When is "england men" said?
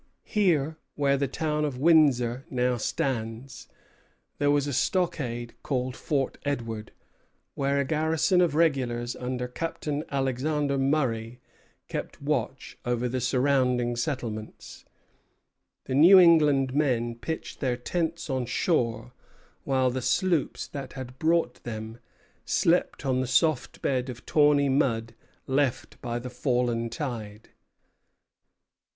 16.17-17.13